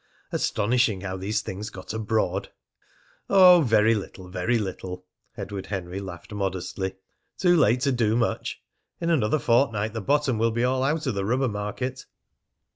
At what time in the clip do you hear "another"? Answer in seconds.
9.11-9.37